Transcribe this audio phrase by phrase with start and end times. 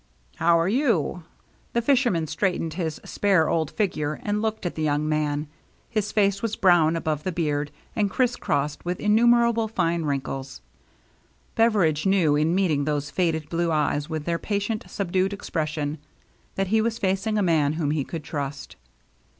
[0.37, 1.25] "How are you?"
[1.73, 5.47] The fisherman straight ened his spare old figure and looked at the young man.
[5.91, 10.61] His face was brown above the beard, and crisscrossed with innumerable fine wrinkles.
[11.53, 15.99] Beveridge knew, in meeting those faded blue eyes with their patient, subdued expression,
[16.55, 18.77] that he was facing a man whom he could trust.